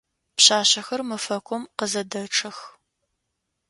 Пшъашъэхэр 0.35 1.01
мэфэкум 1.09 1.63
къызэдэчъэх. 1.77 2.57